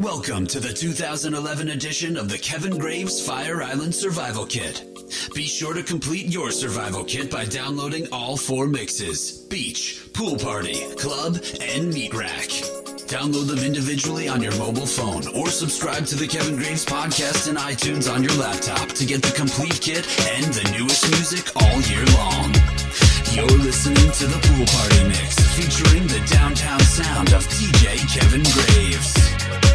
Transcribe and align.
Welcome 0.00 0.46
to 0.48 0.60
the 0.60 0.74
2011 0.74 1.70
edition 1.70 2.18
of 2.18 2.28
the 2.28 2.36
Kevin 2.36 2.76
Graves 2.76 3.24
Fire 3.26 3.62
Island 3.62 3.94
Survival 3.94 4.44
Kit. 4.44 4.84
Be 5.34 5.44
sure 5.44 5.72
to 5.72 5.82
complete 5.82 6.26
your 6.26 6.50
survival 6.50 7.02
kit 7.02 7.30
by 7.30 7.46
downloading 7.46 8.06
all 8.12 8.36
four 8.36 8.66
mixes 8.66 9.32
beach, 9.48 10.08
pool 10.12 10.36
party, 10.36 10.94
club, 10.96 11.38
and 11.62 11.94
meat 11.94 12.12
rack. 12.12 12.48
Download 13.08 13.46
them 13.46 13.60
individually 13.60 14.28
on 14.28 14.42
your 14.42 14.54
mobile 14.58 14.86
phone 14.86 15.26
or 15.34 15.48
subscribe 15.48 16.04
to 16.06 16.16
the 16.16 16.26
Kevin 16.26 16.56
Graves 16.56 16.84
podcast 16.84 17.48
in 17.48 17.56
iTunes 17.56 18.12
on 18.12 18.22
your 18.22 18.34
laptop 18.34 18.88
to 18.90 19.06
get 19.06 19.22
the 19.22 19.32
complete 19.32 19.80
kit 19.80 20.06
and 20.36 20.44
the 20.52 20.76
newest 20.76 21.10
music 21.10 21.50
all 21.56 21.80
year 21.88 22.04
long. 22.20 22.52
You're 23.32 23.64
listening 23.64 24.12
to 24.12 24.26
the 24.26 24.40
Pool 24.44 24.66
Party 24.66 25.08
Mix 25.08 25.40
featuring 25.56 26.06
the 26.06 26.20
downtown 26.30 26.80
sound 26.80 27.32
of 27.32 27.46
DJ 27.48 27.96
Kevin 28.12 28.42
Graves. 28.42 29.65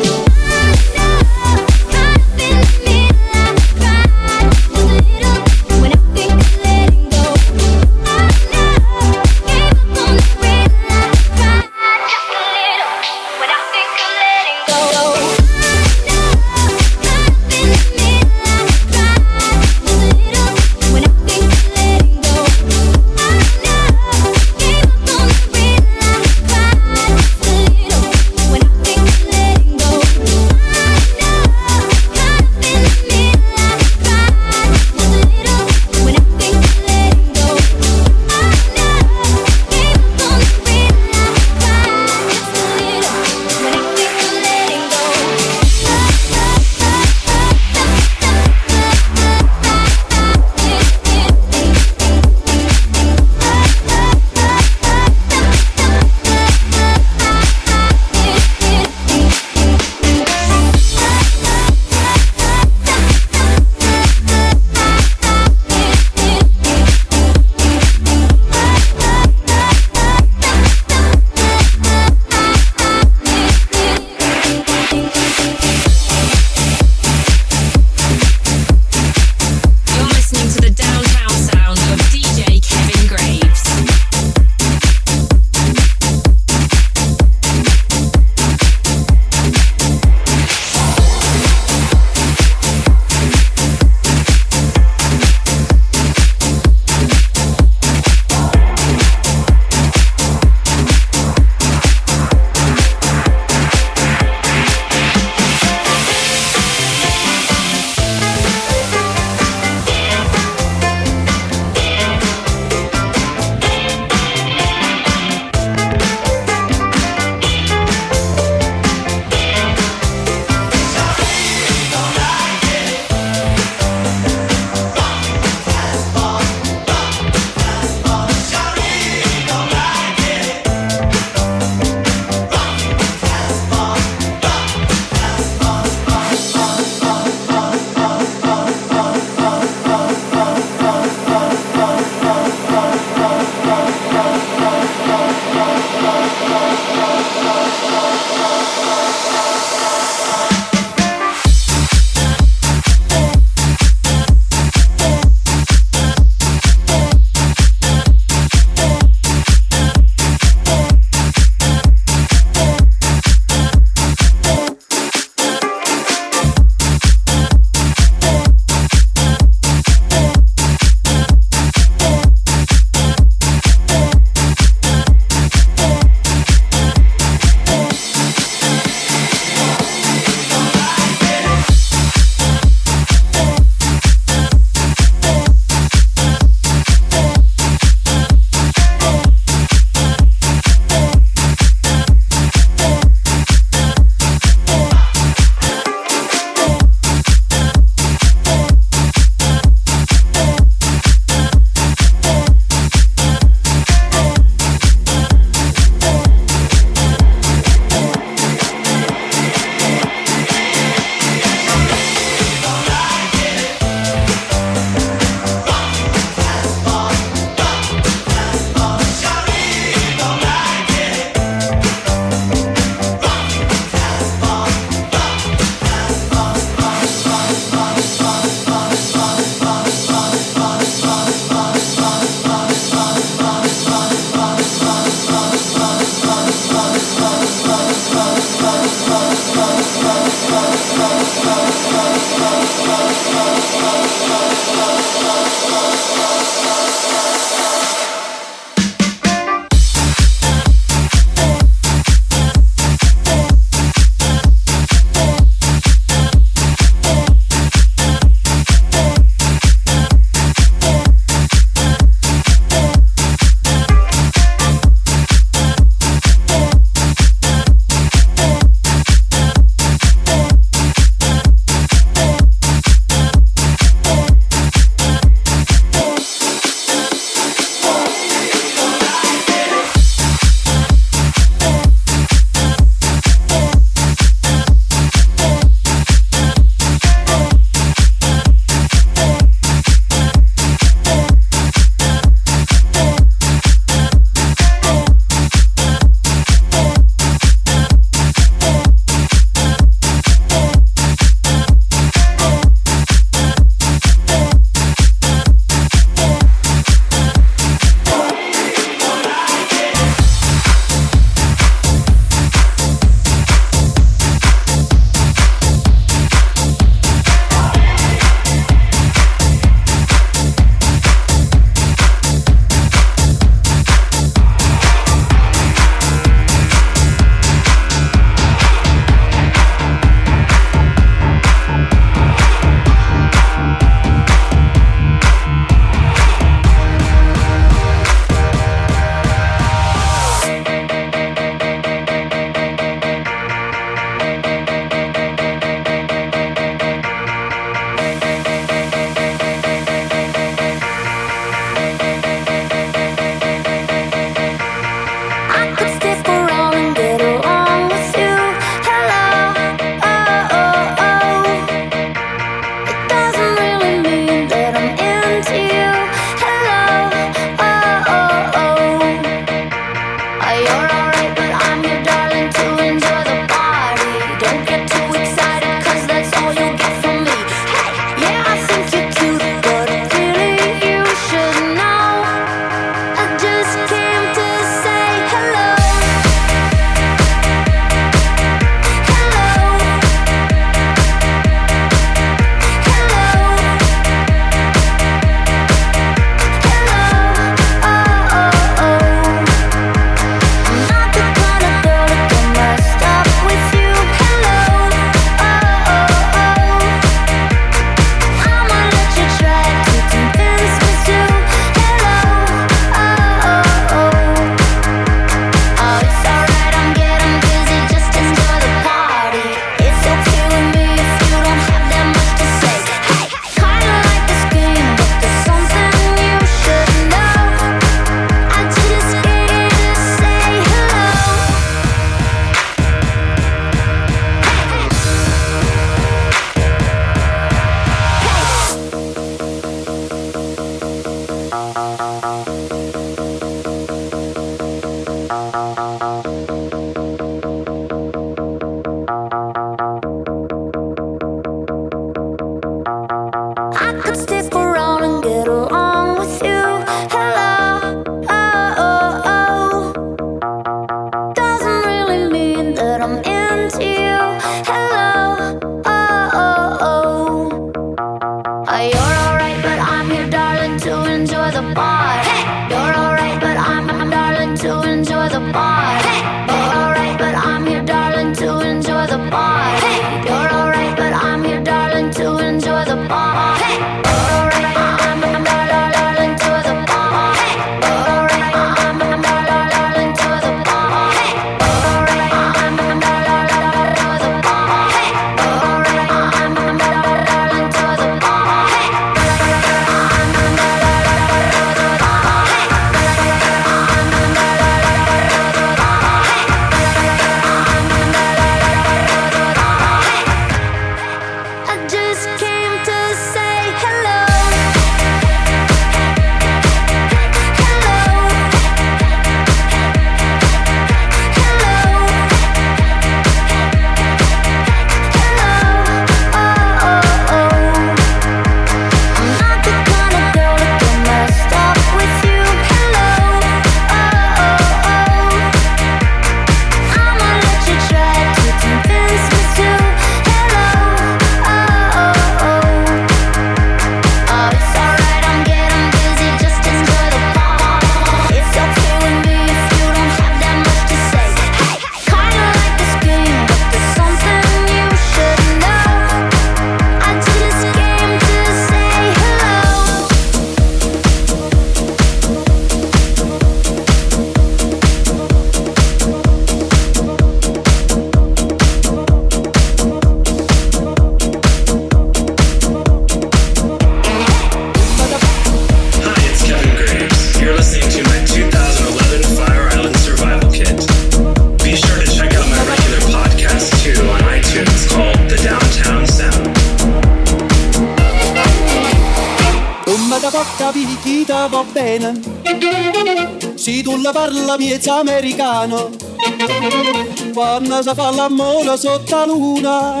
Fa 597.98 598.10
l'amore 598.12 598.76
sotto 598.76 599.16
la 599.16 599.26
luna. 599.26 600.00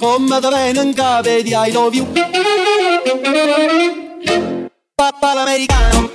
Come 0.00 0.40
da 0.40 0.48
bene 0.48 0.80
in 0.80 0.94
capo 0.94 1.28
di 1.28 1.52
I 1.52 1.72
love 1.72 1.94
you. 1.94 2.06
Papà 4.94 5.34
l'americano. 5.34 6.08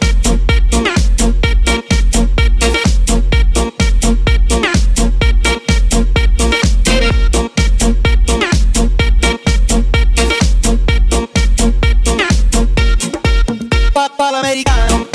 Americano 14.36 15.15